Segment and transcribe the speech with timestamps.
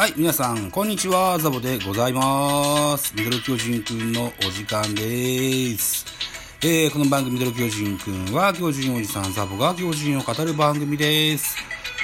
[0.00, 3.14] はい、皆さん、こんにちは、ザボでございます。
[3.14, 6.06] ミドル巨人くんのお時間です。
[6.62, 11.54] えー、この番組、ミドル巨人くんは、巨人おじさんザボが巨人を語る番組です。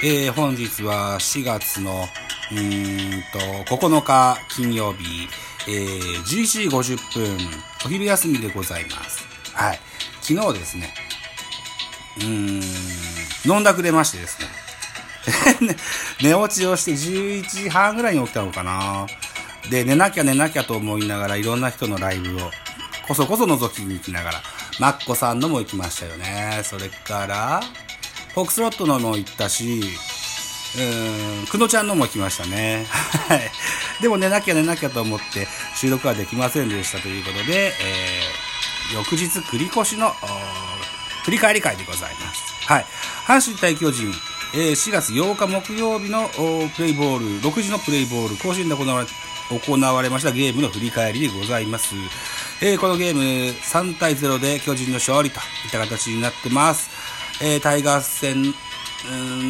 [0.03, 2.07] えー、本日は4月の、
[2.51, 3.23] うーん
[3.65, 5.27] と、9日金曜日、
[5.67, 7.37] えー、11時50分、
[7.83, 9.25] お昼休みでございます。
[9.55, 9.79] はい。
[10.21, 10.93] 昨日ですね、
[12.17, 14.66] うーん、飲んだくれましてですね、
[16.21, 19.07] 寝落ちをして11時半ぐらいに起きたのかな。
[19.69, 22.51] で、寝なきゃ寝なきゃと思いながらいろんな人のライブを
[23.07, 24.41] こそこそ覗きに行きながら、
[24.79, 26.61] マッコさんのも行きましたよね。
[26.63, 27.61] それから、
[28.33, 29.81] フォックスロットのも行ったし、
[30.75, 32.85] うーん、くのちゃんのも行きましたね。
[33.29, 33.41] はい。
[34.01, 40.11] でも寝なきゃ寝なきゃと思って収録はできませんでしたということで、えー、翌日繰り越しの、
[41.23, 42.67] 振り返り会でございます。
[42.67, 42.85] はい。
[43.25, 44.13] 阪神対巨人、
[44.59, 46.29] えー、4月8日木曜日の
[46.75, 49.07] プレイボール、6時のプレイボール、甲子園で行われ、
[49.55, 51.93] 行われましたゲームの振り返りでございます。
[52.63, 56.89] えー、このゲーム3対0で巨人の勝利といった形になってます。
[57.39, 58.51] えー、タイガース戦、うん、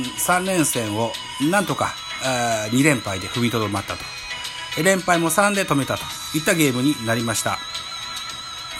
[0.01, 1.13] 3連戦を
[1.49, 4.83] なんとかあ2連敗で踏みとどまったと。
[4.83, 6.03] 連敗も3で止めたと
[6.35, 7.59] いったゲームになりました。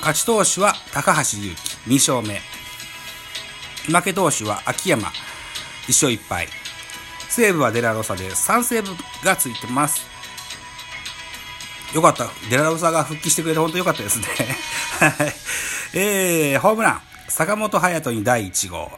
[0.02, 2.42] 勝ち投手は高橋優希、2勝目。
[3.88, 5.10] 負け投手は秋山、
[5.88, 6.48] 1勝1敗。
[7.30, 8.92] セーブはデラロサで3セーブ
[9.26, 10.06] がついてます。
[11.94, 12.28] よかった。
[12.50, 14.26] デラロサが復帰してくれて本当よかったですね。
[15.00, 15.34] はい。
[15.94, 17.02] えー、ホームラン。
[17.30, 18.92] 坂本勇人に第1号。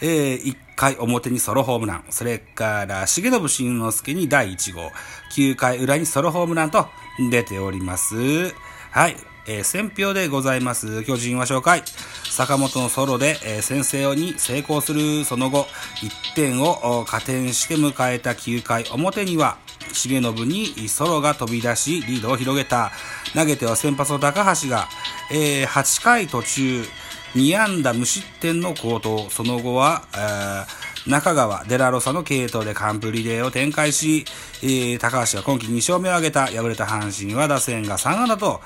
[0.00, 2.04] えー、1回表にソロホームラン。
[2.10, 4.92] それから、重信慎之介に第1号。
[5.32, 6.86] 9回裏にソロホームランと
[7.30, 8.54] 出ております。
[8.90, 9.16] はい。
[9.46, 11.04] えー、選票でございます。
[11.04, 11.82] 巨人は紹介。
[12.30, 15.66] 坂本のソロで、えー、先制に成功するその後、
[16.02, 19.58] 1点を加点して迎えた9回表には、
[19.92, 22.90] 重信にソロが飛び出し、リードを広げた。
[23.34, 24.88] 投げては先発の高橋が、
[25.30, 26.84] えー、8回途中、
[27.34, 29.28] 2安打無失点の好投。
[29.30, 34.24] その後は、えー中川、デラロサの系統で完封リレーを展開し、
[34.62, 36.46] えー、高橋が今季2勝目を挙げた。
[36.46, 38.62] 敗れた阪神は打線が3安打と、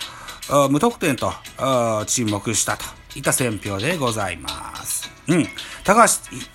[0.70, 1.32] 無得点と
[2.06, 2.84] 沈黙したと
[3.16, 5.10] いった選評でございます。
[5.28, 5.46] うん。
[5.84, 6.14] 高橋、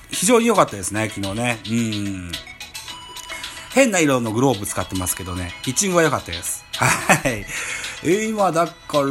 [0.09, 1.59] 非常に良かったですね、昨日ね。
[1.70, 2.31] うん。
[3.74, 6.64] 変な色のグローブ使ってますけどね、ピッチングは良かったです。
[6.76, 7.46] はい。
[8.30, 9.06] 今だから、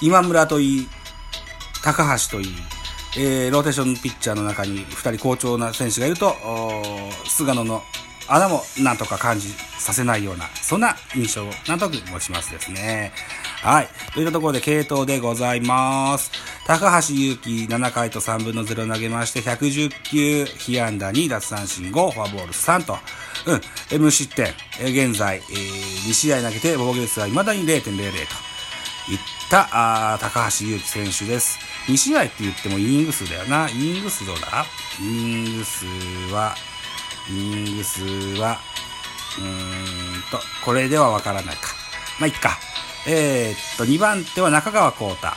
[0.00, 0.88] 今村といい、
[1.82, 2.54] 高橋といい、
[3.18, 6.34] えー、ローテーションピッチャーの中に2人好調な選手がいると、
[7.26, 7.82] 菅野の
[8.28, 9.48] 穴もなんとか感じ
[9.82, 13.12] させないような、そんな印象をなんとなく持ちますですね。
[13.62, 13.88] はい。
[14.14, 16.30] といったところで、系統でございます。
[16.66, 22.98] 高橋祐希7回と3分の0投げまして、110球、被安打2、奪三振5、フォアボール3と、
[23.92, 24.54] うん、無失点。
[24.80, 29.18] え、現在、えー、2試合投げて、防御率は未だに0.00といっ
[29.50, 31.58] た、あ高橋祐希選手です。
[31.88, 33.68] 2試合って言ってもイニング数だよな。
[33.68, 34.64] イニング数どうだ？
[35.00, 35.86] イニング数
[36.32, 36.54] は、
[37.28, 38.04] イニング数
[38.40, 41.74] は、ーんと、これではわからないか。
[42.18, 42.58] まあ、いっか。
[43.06, 45.28] えー、っと、2番手は中川幸太。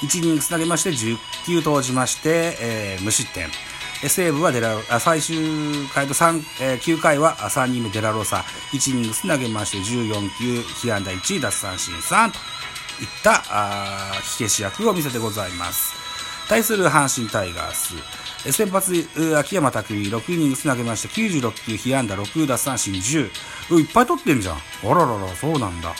[0.00, 3.48] 1イニングス投げまして、10球投じまして、えー、無失点。
[4.06, 5.36] 西武はデラ最終
[5.92, 8.44] 回と3、えー、9回は3人目デラロサ。
[8.72, 12.38] 1イニングス投げまして、14球、被安打1、奪三振3と
[13.02, 15.97] いった、あ火消し役を見せてございます。
[16.48, 17.94] 対する阪神タイガース。
[18.52, 23.30] 先発、秋山拓也、6イニングス投げまして、96球、被安打6、奪三振10。
[23.78, 24.56] いっぱい取ってんじゃん。
[24.56, 24.60] あ
[24.94, 25.94] ららら、そうなんだ。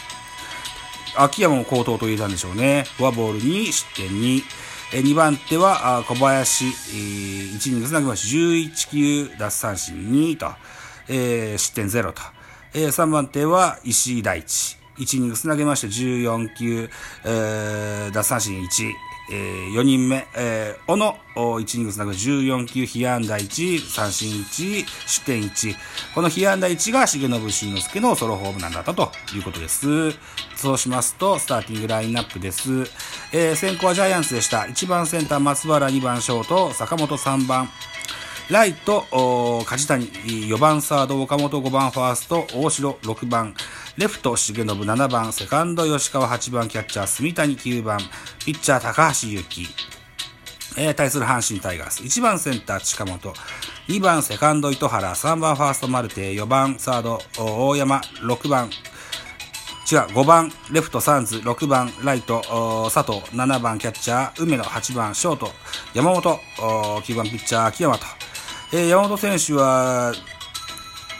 [1.16, 2.84] 秋山も好投と言えたんでしょうね。
[2.96, 4.42] フォアボールに失点2。
[4.92, 10.46] 2番手は小林、1イニングス投げまして、11球、奪三振2と、
[11.08, 12.22] えー、失点0と。
[12.72, 14.78] 3番手は石井大地。
[14.98, 16.90] 1イニングス投げまして14球、
[17.24, 19.07] えー、奪三振1。
[19.30, 25.74] えー、4人目、えー、小野、1イニングス投げ14球、被安打1、三振1、失点1。
[26.14, 30.12] この被安打1が重信慎之介のソロホームランだったということです。
[30.56, 32.90] そうしますと、スターティングラインナップです。
[33.32, 34.60] えー、先行はジャイアンツでした。
[34.60, 37.68] 1番センター松原、2番ショート、坂本3番。
[38.50, 39.04] ライト、
[39.66, 43.54] 梶谷、4番サード、岡本5番ファースト、大城6番、
[43.98, 47.98] レフト、重信7番、セカンド、吉川8番、キャッチャー、住谷9番、
[48.46, 49.66] ピッチャー、高橋祐希。
[50.78, 52.02] えー、対する阪神タイガース。
[52.02, 53.34] 1番センター、近本。
[53.88, 55.14] 2番セカンド、糸原。
[55.14, 56.32] 3番ファースト、マルテ。
[56.32, 58.00] 4番サード、大山。
[58.22, 58.70] 6番、
[59.90, 61.36] 違う、5番レフト、サンズ。
[61.36, 63.18] 6番ライト、佐藤。
[63.36, 64.64] 7番キャッチャー、梅野。
[64.64, 65.50] 8番ショート、
[65.92, 66.40] 山本。
[66.56, 68.17] 9番ピッチャー、秋山と。
[68.70, 70.12] えー、山本選手は、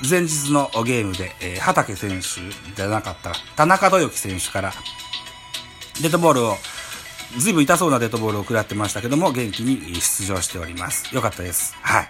[0.08, 4.72] 前日のゲームで、えー、畑選手じゃなかった、田中豊樹選手から、
[6.02, 6.56] デッドボールを、
[7.38, 11.14] ずいぶん痛そうなデッドボールを食らってましたけども、元気に出場しております。
[11.14, 11.74] よかったです。
[11.80, 12.08] はい。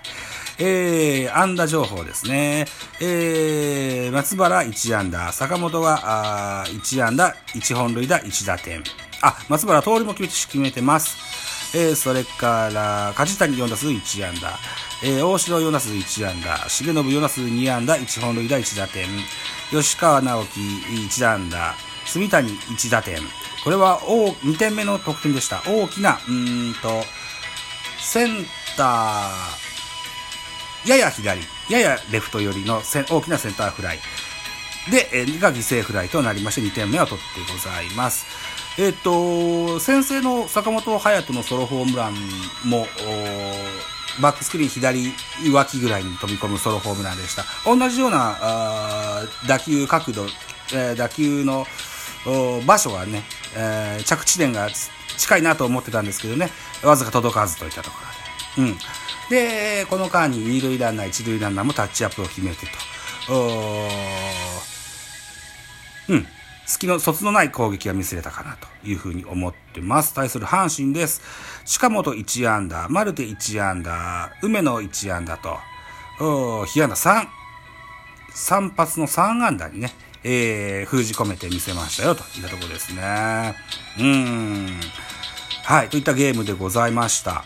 [0.61, 2.67] えー、安打情報ですね。
[3.01, 8.83] えー、松原1安打、坂本があ1安打、1本塁打、1打点。
[9.23, 11.58] あ、松原通りも決めてます。
[11.75, 14.59] えー、それから、梶谷4打数1安打、
[15.03, 19.07] えー、大城4打数1安打、重信4打数2安打、1本塁打1打点、
[19.71, 21.75] 吉川直樹1安打、
[22.07, 23.21] 住谷1打点。
[23.65, 25.63] これは大2点目の得点でした。
[25.67, 27.03] 大きな、うんと、
[27.99, 33.99] センター、やや左、ややレフト寄りの大きなセンターフライ。
[34.91, 38.27] で、えー、が犠牲フライとなりまして2点目を取ってございます。
[38.79, 42.15] えっ、と、先制の坂本勇人のソロホームラン
[42.65, 42.87] も、
[44.23, 45.13] バックスクリーン左
[45.53, 47.45] 脇ぐらいに飛び込むソロホームランでした。
[47.65, 50.27] 同じような打球角度、
[50.73, 51.67] えー、打球の
[52.67, 53.25] 場所がね、
[53.57, 54.69] えー、着地点が
[55.17, 56.51] 近いなと思ってたんですけどね、
[56.85, 57.97] わずか届かずといったとこ
[58.57, 58.71] ろで。
[58.71, 58.79] うん。
[59.29, 62.67] で、この間に二塁ランナー、一塁ランナーもタッチアップを決めて
[63.27, 63.35] と。
[66.09, 66.27] うん。
[66.69, 70.13] 隙の、卒のない攻撃が見せれたかなというふうに思ってます。
[70.13, 71.23] 対する阪神です。
[71.65, 75.57] 近本1安打、マルテ1安打、梅野1安打と、
[76.67, 77.27] 被安打3、
[78.35, 79.93] 3発の3安打にね、
[80.23, 83.55] えー、封じ込めてみせましたよといったところですね。
[83.99, 84.81] うん。
[85.65, 87.45] はい、といったゲームでございました。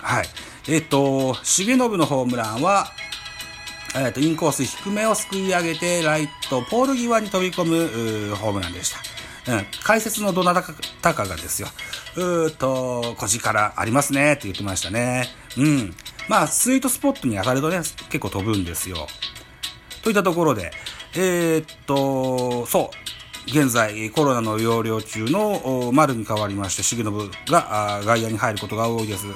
[0.00, 0.28] はい。
[0.68, 2.92] えっ、ー、と、重信のホームランは、
[3.94, 8.98] えっ、ー、と、インコース低めをすくい上げて、ライト、ポール際に飛び込む、ホームランでした。
[9.48, 10.54] うん、解説のどな
[11.00, 11.68] たかがですよ、
[12.16, 15.26] うーと、腰からありますねって言ってましたね。
[15.56, 15.94] うん。
[16.28, 19.06] まあ、スイートスポットに当たるとね、結構飛ぶんですよ。
[20.02, 20.70] といったところで、
[21.14, 23.50] えー、っと、そう。
[23.50, 29.26] 現在、コロナの療養中の丸に代わりまして、重信が外野に入ることが多いです。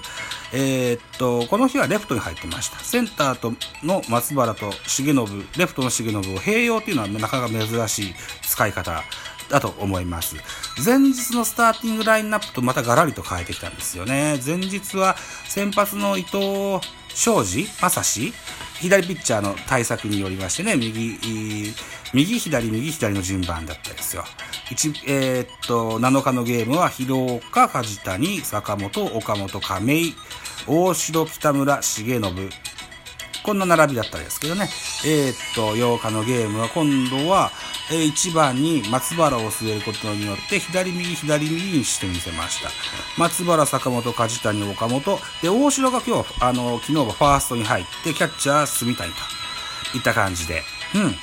[0.52, 2.78] えー、っと、この日はレフトに入ってました。
[2.78, 9.02] センターとの松原と重信、レフトの重信を併用っていうのはなかなか珍しい使い方
[9.48, 10.36] だと思います。
[10.84, 14.40] 前日のスターティングラインナップとまたガラリと変えてきたんですよね。
[14.44, 15.16] 前日は
[15.48, 16.80] 先発の伊藤
[17.14, 18.32] 庄司正史
[18.80, 21.18] 左ピッチャーの対策によりましてね、右、
[22.12, 24.24] 右左右左の順番だったですよ。
[24.70, 30.14] 1、えー、っと、7日のゲームは、広岡、梶谷、坂本、岡本、亀井、
[30.66, 32.50] 大城、北村、重信、
[33.42, 34.68] こんな並びだったんですけどね。
[35.04, 37.50] えー、っと、8日のゲームは今度は、
[37.90, 42.70] えー、1番に松原を据えることによって、左右左右にしてみせました。
[43.18, 45.18] 松原、坂本、梶谷、岡本。
[45.42, 50.62] で、大城が今日、あの、昨日はファーストに入って、キャッチャー、住谷といった感じで、
[50.94, 51.14] うん。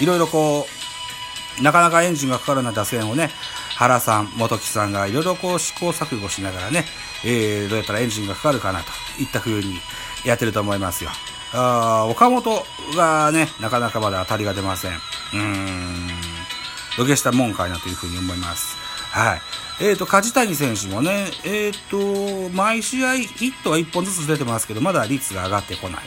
[0.00, 0.66] いろいろこ
[1.58, 3.30] う、なかなかエンジンがかからない打線をね、
[3.78, 6.84] 原さん、元木さんがいろいろこう試行錯誤しながらね、
[7.24, 8.90] えー、どうやったらエンジンがかかるかなと
[9.22, 9.76] いった風に
[10.24, 11.10] やってると思いますよ。
[11.54, 12.64] あ岡本
[12.96, 14.90] がね、なかなかまだ当たりが出ません。
[14.94, 16.08] うーん、
[16.96, 18.76] 土下したもんかいなというふうに思います。
[19.12, 19.40] はい。
[19.80, 26.00] えっ、ー、と、梶谷選手もね、えっ、ー、と、毎試合ヒットは1本ずつ出てますけど、まだ率が上がってこない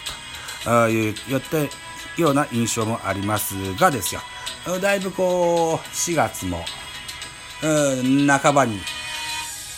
[0.65, 0.69] と。
[0.69, 1.69] ああいう、よって、
[2.17, 4.21] ような印象もありますがですよ。
[4.81, 6.65] だいぶこう、4月も、
[7.61, 8.79] 半ばに、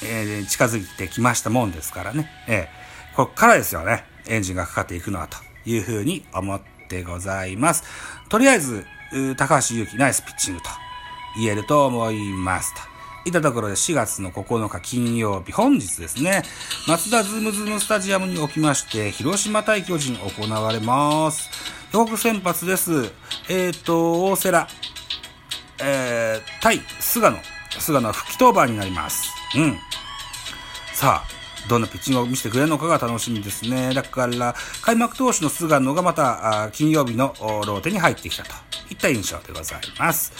[0.03, 2.29] えー、近づいてきましたもんですからね。
[2.47, 4.05] えー、こっからですよね。
[4.27, 7.83] エンジンがかかっていくのはというふうに思ってございます。
[8.29, 8.85] とりあえず、
[9.37, 10.69] 高橋祐希ナイスピッチングと
[11.37, 12.93] 言えると思いますと。
[13.25, 16.43] いったところで4月の9日金曜日、本日ですね、
[16.87, 21.49] 松田ズームズームスタジアムにおきまして、広島対巨人行われます。
[21.93, 23.13] 予告先発です。
[23.49, 24.67] えっ、ー、と、大瀬良、
[25.81, 27.37] えー、対菅野。
[27.79, 29.29] 菅野は吹き当番になります。
[29.57, 29.77] うん。
[30.93, 33.93] さあ、どんなピッチングを見せてくれるのかが楽しみですね。
[33.93, 38.49] だから、開幕投手の菅野がまた、金曜日のローテに入ってきたと
[38.89, 40.33] いった印象でございます。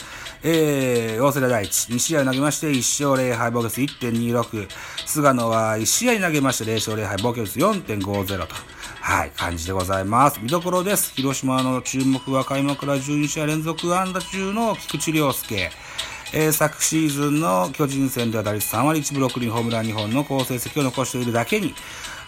[0.46, 4.68] えー、大瀬良大地、2試合投げまして、1勝0敗、防御率1.26。
[5.06, 8.54] 菅野は1試合投げまして、0勝0敗、防御率4.50と。
[9.00, 10.40] はい、感じでございます。
[10.42, 11.14] 見どころです。
[11.14, 15.70] 広島の注目は開幕から12試合連続安打中の菊池涼介。
[16.36, 21.74] えー、昨シーズンの巨人戦では打率3割1分6厘ホームラン2本の好成績を残しているだけに、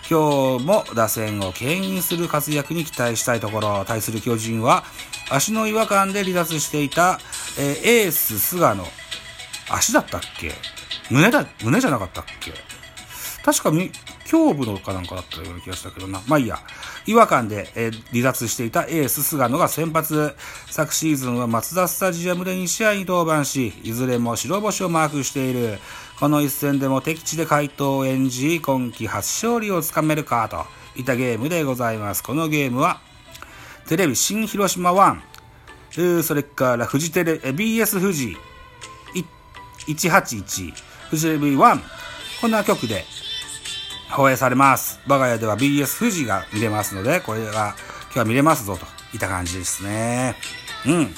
[0.09, 4.85] 今日も打線を牽引する活躍に期待したいところ、対する巨人は、
[5.29, 7.19] 足の違和感で離脱していた、
[7.59, 8.87] えー、エース菅野。
[9.69, 10.53] 足だったっけ
[11.11, 12.53] 胸だ、胸じゃなかったっけ
[13.47, 13.93] 確かに
[14.33, 16.21] 胸部のかなんかだったような気がしたけどな。
[16.27, 16.59] まあいいや。
[17.07, 20.35] 違和感で、えー、離脱していたエース菅野が先発。
[20.69, 25.79] 昨シーズンは松田スタジアムで2試合に登板し、いずれも白星をマークしている。
[26.19, 30.67] この一戦でも敵地で回答を演じ、今季初勝利をつかめるかと
[30.99, 32.25] いったゲームでございます。
[32.25, 33.01] このゲームは、
[33.87, 38.37] テレビ新広島1、それからフジテレ、BS 富士
[39.87, 40.73] 181、
[41.11, 41.81] フジテレビ1、
[42.41, 43.05] こんな曲で
[44.11, 45.01] 放映されます。
[45.07, 50.35] 我が家では BS 富士が見れますので、これが今日は見れますぞといった感じですね。
[50.87, 51.15] うん。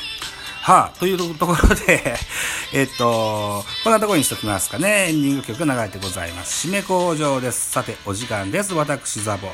[0.62, 2.14] はあ、というところで
[2.74, 5.08] えっと、こんなところにしときますかね。
[5.08, 6.68] エンディング曲流れてございます。
[6.68, 7.70] 締め工場です。
[7.70, 8.74] さて、お時間です。
[8.74, 9.48] 私、ザボ。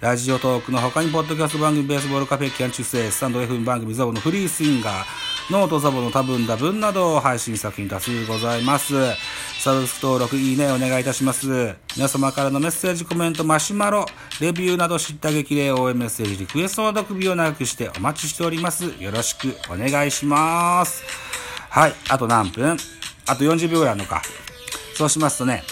[0.00, 5.06] ラジオトークの他に、ポッドキャスト番組、ベースボールカフェ、キャン中世、スタンド FM 番組、ザボのフリースインガー、
[5.50, 8.94] ノートザボの多分多分などを配信作品多数ございます。
[9.58, 11.74] サブスク登録、いいねお願いいたします。
[11.96, 14.04] 皆様からのメッセージ、コメント、マシュマロ、
[14.42, 18.92] レビューなど知った激励応援メッセージ、リクエストの読首を長くしてお待ちしております。
[19.02, 21.02] よろしくお願いします。
[21.70, 22.76] はい、あと何分？
[23.26, 24.20] あと40秒ぐらいあるのか。
[24.94, 25.62] そうしますとね、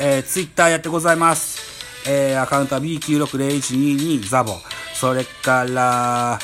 [0.00, 2.08] えー、ツイッターやってございます。
[2.08, 4.54] えー、アカウントは B960122 ザボ。
[4.94, 6.38] それから、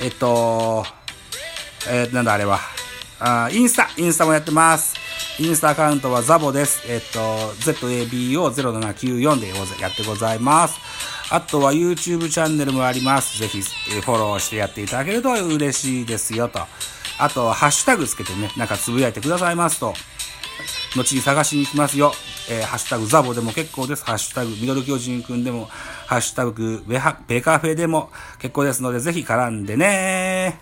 [0.00, 0.86] えっと、
[1.88, 2.58] えー、なんだあれは。
[3.20, 4.94] あインスタ、インスタもやってます。
[5.38, 6.82] インスタアカウントはザボです。
[6.88, 7.18] えっと、
[7.72, 10.78] ZABO0794 でやってございます。
[11.30, 13.38] あとは YouTube チャンネルもあります。
[13.38, 16.60] ぜひ、フォローしてやっていただけると嬉しいですよと。
[17.18, 19.94] あと、ハッシュタグつけてね、なんかつぶやいてくださいますと、
[20.96, 22.12] 後に探しに行きますよ。
[22.50, 24.04] えー、ハッシュタグザボでも結構です。
[24.04, 25.66] ハッシュタグミドル巨人くんでも、
[26.06, 26.98] ハッシュタグベ
[27.40, 30.60] カフェでも結構ですので、ぜひ絡んでね